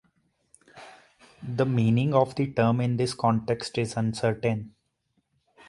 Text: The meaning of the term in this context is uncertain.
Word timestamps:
The 1.43 1.63
meaning 1.63 2.15
of 2.15 2.33
the 2.33 2.51
term 2.51 2.81
in 2.81 2.97
this 2.97 3.13
context 3.13 3.77
is 3.77 3.95
uncertain. 3.95 4.73